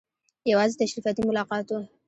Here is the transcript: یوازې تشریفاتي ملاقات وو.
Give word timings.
یوازې 0.51 0.75
تشریفاتي 0.81 1.21
ملاقات 1.29 1.65
وو. 1.69 1.79